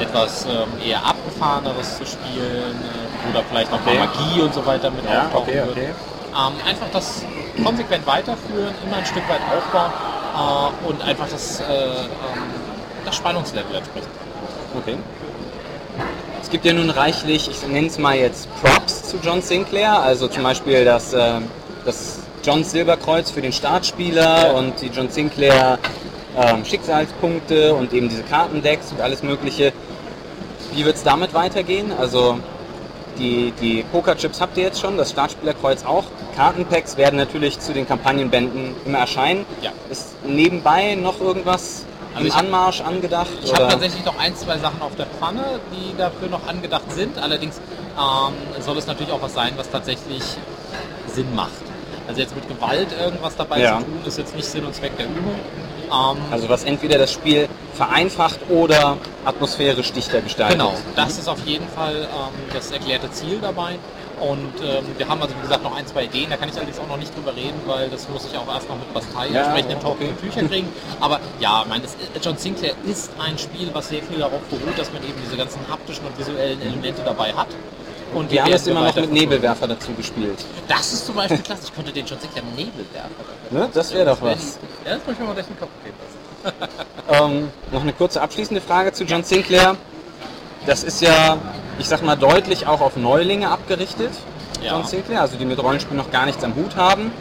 [0.00, 3.98] etwas ähm, eher abgefahreneres zu spielen äh, oder vielleicht noch Okay.
[3.98, 5.70] mal Magie und so weiter mit Ja, auftauchen okay, wird.
[5.70, 5.90] okay.
[6.34, 7.24] Ähm, einfach das
[7.62, 9.92] konsequent weiterführen, immer ein Stück weit aufbauen
[10.34, 12.42] äh, und einfach das, äh, ähm,
[13.04, 14.10] das Spannungslevel entsprechend.
[14.76, 14.96] Okay.
[16.40, 20.28] Es gibt ja nun reichlich, ich nenne es mal jetzt Props zu John Sinclair, also
[20.28, 21.40] zum Beispiel das, äh,
[21.84, 25.78] das John Silberkreuz für den Startspieler und die John Sinclair
[26.36, 29.72] ähm, Schicksalspunkte und eben diese Kartendecks und alles mögliche.
[30.74, 31.92] Wie wird es damit weitergehen?
[31.92, 32.38] Also
[33.18, 36.04] die, die Pokerchips habt ihr jetzt schon, das Startspielerkreuz auch.
[36.36, 39.44] Kartenpacks werden natürlich zu den Kampagnenbänden immer erscheinen.
[39.60, 39.70] Ja.
[39.90, 43.28] Ist nebenbei noch irgendwas Also im Anmarsch angedacht?
[43.42, 47.18] Ich habe tatsächlich noch ein, zwei Sachen auf der Pfanne, die dafür noch angedacht sind.
[47.18, 47.60] Allerdings
[47.98, 50.22] ähm, soll es natürlich auch was sein, was tatsächlich
[51.06, 51.50] Sinn macht.
[52.08, 53.78] Also jetzt mit Gewalt irgendwas dabei Ja.
[53.78, 55.34] zu tun, ist jetzt nicht Sinn und Zweck der Übung.
[55.90, 60.58] Ähm, Also was entweder das Spiel vereinfacht oder atmosphärisch dichter gestaltet.
[60.58, 63.78] Genau, das ist auf jeden Fall ähm, das erklärte Ziel dabei.
[64.20, 66.78] Und ähm, wir haben also wie gesagt noch ein, zwei Ideen, da kann ich allerdings
[66.78, 69.42] auch noch nicht drüber reden, weil das muss ich auch erst noch mit Bastei Ja,
[69.42, 69.86] entsprechend in okay.
[69.86, 70.68] trockenen Tüchern kriegen.
[71.00, 74.78] Aber ja, ich meine, das, John Sinclair ist ein Spiel, was sehr viel darauf beruht,
[74.78, 77.48] dass man eben diese ganzen haptischen und visuellen Elemente dabei hat.
[78.14, 79.10] Und Wir haben es immer noch mit.
[79.10, 80.44] Nebelwerfer dazu gespielt.
[80.68, 81.62] Das ist zum Beispiel klasse.
[81.64, 83.08] Ich könnte den John Sinclair Nebelwerfer.
[83.50, 83.68] Ne?
[83.74, 84.58] Das wäre doch was.
[84.82, 86.11] Ja, das muss ich mir mal durch den Kopf lassen.
[87.10, 89.76] Ähm, noch eine kurze abschließende Frage zu John Sinclair.
[90.66, 91.36] Das ist ja,
[91.78, 94.10] ich sag mal, deutlich auch auf Neulinge abgerichtet.
[94.62, 94.72] Ja.
[94.72, 97.12] John Sinclair, also die mit Rollenspiel noch gar nichts am Hut haben.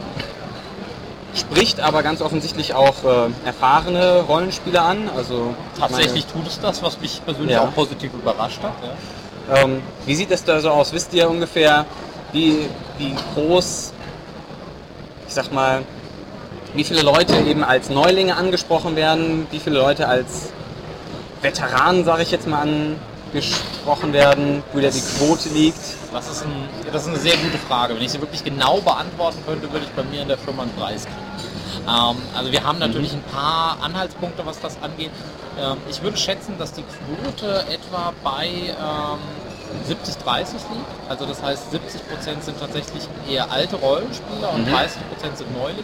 [1.33, 5.09] Spricht aber ganz offensichtlich auch äh, erfahrene Rollenspieler an.
[5.15, 7.61] Also ich Tatsächlich tut es das, was mich persönlich Ja.
[7.63, 8.73] auch positiv überrascht hat.
[8.83, 8.89] Ja.
[9.53, 10.93] Meine, ähm, wie sieht es da so aus?
[10.93, 11.85] Wisst ihr ungefähr,
[12.31, 13.93] wie, wie groß,
[15.27, 15.83] ich sag mal,
[16.73, 20.51] wie viele Leute eben als Neulinge angesprochen werden, wie viele Leute als
[21.41, 22.67] Veteranen, sage ich jetzt mal,
[23.33, 25.79] gesprochen werden, wo da die Quote liegt?
[26.13, 27.95] Das ist, ein, das ist eine sehr gute Frage.
[27.95, 30.73] Wenn ich sie wirklich genau beantworten könnte, würde ich bei mir in der Firma einen
[30.73, 31.87] Preis kriegen.
[31.87, 35.11] Ähm, also wir haben natürlich ein paar Anhaltspunkte, was das angeht.
[35.59, 39.19] Ähm, ich würde schätzen, dass die Quote etwa bei ähm,
[39.87, 41.09] 70-30 liegt.
[41.09, 44.73] Also das heißt, 70% sind tatsächlich eher alte Rollenspieler und Mhm.
[44.73, 45.83] 30% sind Neulinge.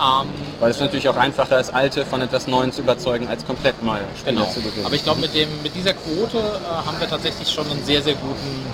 [0.00, 0.28] Ähm,
[0.60, 4.00] Weil es natürlich auch einfacher ist, alte von etwas Neuem zu überzeugen, als komplett neue
[4.18, 4.50] Spieler Genau.
[4.52, 4.84] zu gewinnen.
[4.86, 8.02] Aber ich glaube, mit, dem- mit dieser Quote äh, haben wir tatsächlich schon einen sehr,
[8.02, 8.66] sehr guten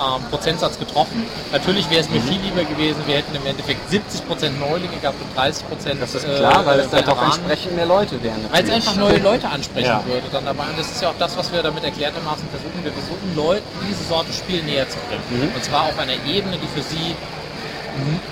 [0.00, 1.26] ähm, Prozentsatz getroffen.
[1.52, 5.38] Natürlich wäre es mir viel lieber gewesen, wir hätten im Endeffekt 70% Neulinge gehabt und
[5.38, 7.32] 30% das ist klar, weil es dann doch Veteranen.
[7.32, 8.44] entsprechend mehr Leute wären.
[8.50, 10.02] Weil es einfach neue Leute ansprechen Ja.
[10.06, 10.64] würde dann dabei.
[10.64, 12.84] Und das ist ja auch das, was wir damit erklärtermaßen versuchen.
[12.84, 15.22] Wir versuchen Leuten diese Sorte Spiel näher zu bringen.
[15.30, 15.54] Mhm.
[15.54, 17.14] Und zwar auf einer Ebene, die für sie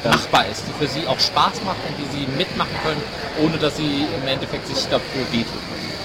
[0.05, 3.01] machbar ist, die für sie auch Spaß macht und die sie mitmachen können,
[3.43, 5.59] ohne dass sie im Endeffekt sich dafür wehtun.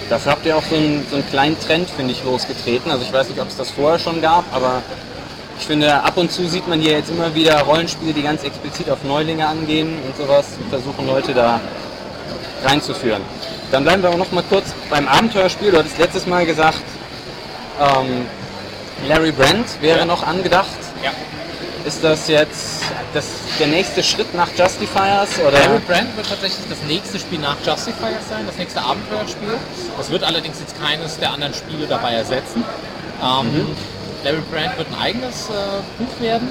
[0.10, 2.90] Dafür habt ihr auch so einen, so einen kleinen Trend, finde ich, losgetreten.
[2.90, 4.82] Also ich weiß nicht, ob es das vorher schon gab, aber
[5.60, 8.90] ich finde, ab und zu sieht man hier jetzt immer wieder Rollenspiele, die ganz explizit
[8.90, 11.60] auf Neulinge angehen und sowas und versuchen Leute da
[12.66, 13.22] reinzuführen.
[13.72, 15.72] Dann bleiben wir aber noch mal kurz beim Abenteuerspiel.
[15.72, 16.82] Du hattest letztes Mal gesagt,
[17.80, 18.26] ähm,
[19.08, 20.06] Larry Brand wäre Ja.
[20.06, 20.68] noch angedacht.
[21.04, 21.12] Ja.
[21.86, 22.82] Ist das jetzt
[23.14, 23.26] das,
[23.60, 25.30] der nächste Schritt nach Justifiers?
[25.40, 25.52] Oder?
[25.60, 29.58] Larry Brand wird tatsächlich das nächste Spiel nach Justifiers sein, das nächste Abenteuerspiel.
[29.98, 32.64] Das wird allerdings jetzt keines der anderen Spiele dabei ersetzen.
[33.22, 33.68] Ähm,
[34.24, 36.50] Larry Brand wird ein eigenes äh, Buch werden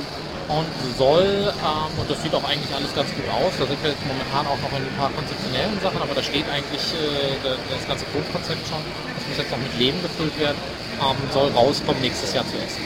[0.49, 3.91] und soll, ähm, und das sieht auch eigentlich alles ganz gut aus, da sind wir
[3.91, 7.61] jetzt momentan auch noch in ein paar konzeptionellen Sachen, aber da steht eigentlich äh, da-
[7.69, 8.81] das ganze Grundkonzept schon,
[9.13, 10.57] das muss jetzt noch mit Leben gefüllt werden,
[11.05, 12.81] ähm, soll rauskommen nächstes Jahr zuerst.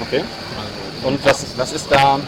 [0.00, 0.24] Okay.
[0.24, 2.18] Also, Und was, was ist da,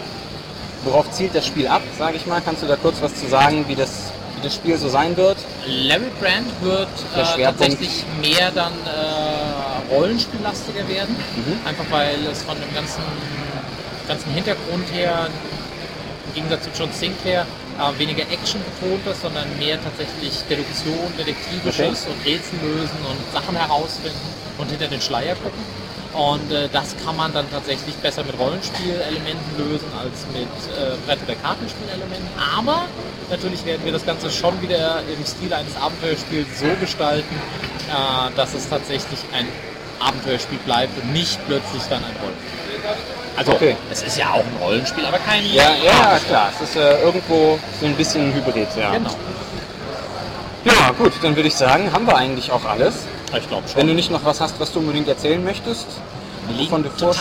[0.85, 2.43] worauf zielt das Spiel ab, sage ich mal?
[2.45, 5.39] Kannst du da kurz was zu sagen, wie das, wie das Spiel so sein wird?
[5.67, 9.16] Larry Brand wird äh, tatsächlich mehr dann äh,
[9.91, 11.15] rollenspiellastiger werden.
[11.37, 11.67] Mhm.
[11.67, 13.03] Einfach weil es von dem ganzen,
[14.09, 15.29] ganzen Hintergrund her,
[16.27, 17.47] im Gegensatz zu John Sinclair,
[17.79, 23.57] äh, weniger Action betont ist, sondern mehr tatsächlich Deduktion, Detektivisches und Rätsel lösen und Sachen
[23.57, 25.63] herausfinden und hinter den Schleier gucken.
[26.17, 31.23] Und äh, das kann man dann tatsächlich besser mit Rollenspielelementen lösen als mit äh, Brett-
[31.27, 32.29] oder Kartenspielelementen.
[32.57, 32.87] Aber
[33.29, 37.37] natürlich werden wir das Ganze schon wieder im Stil eines Abenteuerspiels so gestalten,
[37.91, 39.47] äh, dass es tatsächlich ein
[40.01, 42.97] Abenteuerspiel bleibt und nicht plötzlich dann ein Rollenspiel.
[43.37, 43.77] Also Okay.
[43.91, 46.51] es ist ja auch ein Rollenspiel, aber kein Ja, ja, klar.
[46.55, 48.93] Es ist äh, irgendwo so ein bisschen ein Hybrid, ja.
[48.93, 49.11] Genau.
[50.65, 52.95] Ja, gut, dann würde ich sagen, haben wir eigentlich auch alles.
[53.39, 53.77] Ich glaube schon.
[53.77, 55.87] Wenn du nicht noch was hast, was du unbedingt erzählen möchtest,
[56.49, 57.15] Mir liegen total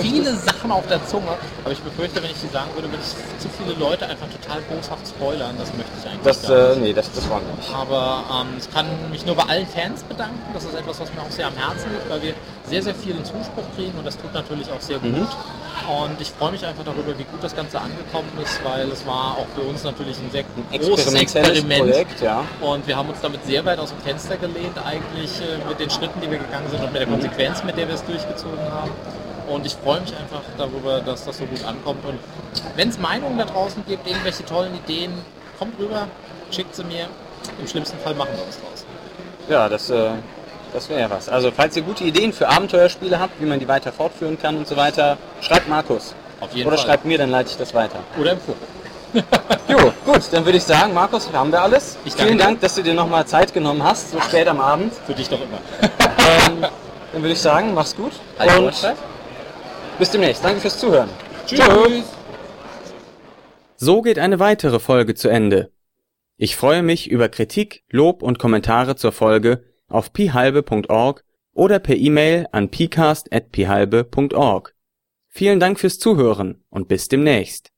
[0.00, 0.44] viele möchtest.
[0.46, 1.28] Sachen auf der Zunge,
[1.64, 4.60] aber ich befürchte, wenn ich die sagen würde, würde ich zu viele Leute einfach total
[4.62, 5.54] boshaft spoilern.
[5.58, 6.80] Das möchte ich eigentlich Das, gar äh, nicht.
[6.82, 7.74] nee, das, das wir nicht.
[7.74, 10.38] Aber ähm, ich kann mich nur bei allen Fans bedanken.
[10.52, 12.34] Das ist etwas, was mir auch sehr am Herzen liegt, weil wir
[12.68, 15.12] sehr, sehr vielen Zuspruch kriegen und das tut natürlich auch sehr gut.
[15.12, 15.26] Mhm.
[15.88, 19.36] Und ich freue mich einfach darüber, wie gut das Ganze angekommen ist, weil es war
[19.38, 21.90] auch für uns natürlich ein sehr großes Experiment.
[21.90, 22.44] Projekt, ja.
[22.60, 25.88] Und wir haben uns damit sehr weit aus dem Fenster gelehnt, eigentlich äh, mit den
[25.90, 28.90] Schritten, die wir gegangen sind und mit der Konsequenz, mit der wir es durchgezogen haben.
[29.48, 32.04] Und ich freue mich einfach darüber, dass das so gut ankommt.
[32.04, 32.18] Und
[32.74, 35.12] wenn es Meinungen da draußen gibt, irgendwelche tollen Ideen,
[35.58, 36.08] kommt rüber,
[36.50, 37.06] schickt sie mir.
[37.60, 38.84] Im schlimmsten Fall machen wir was draus.
[39.48, 40.10] Ja, das, äh,
[40.76, 41.30] das wäre was.
[41.30, 44.68] Also, falls ihr gute Ideen für Abenteuerspiele habt, wie man die weiter fortführen kann und
[44.68, 46.14] so weiter, schreibt Markus.
[46.40, 46.86] Auf jeden Oder Fall.
[46.86, 47.98] schreibt mir, dann leite ich das weiter.
[48.20, 48.60] Oder im Forum.
[49.68, 51.96] Jo, gut, dann würde ich sagen, Markus, haben wir alles.
[52.04, 52.44] Ich danke Vielen dir.
[52.44, 54.92] Dank, dass du dir nochmal Zeit genommen hast, so spät am Abend.
[55.06, 55.58] Für dich doch immer.
[56.48, 56.66] Ähm,
[57.12, 58.10] dann würde ich sagen, mach's gut
[58.40, 58.72] und
[59.96, 60.44] bis demnächst.
[60.44, 61.08] Danke fürs Zuhören.
[61.46, 61.60] Tschüss.
[63.76, 65.70] So geht eine weitere Folge zu Ende.
[66.36, 72.46] Ich freue mich über Kritik, Lob und Kommentare zur Folge auf pihalbe.org oder per E-Mail
[72.52, 74.74] an pcast@pihalbe.org.
[75.28, 77.70] Vielen Dank fürs Zuhören und bis demnächst.